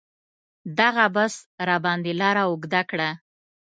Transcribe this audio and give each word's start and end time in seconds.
دغه 0.79 1.05
بس 1.15 1.33
راباندې 1.67 2.13
لاره 2.21 2.41
اوږده 2.49 2.81
کړه. 2.89 3.09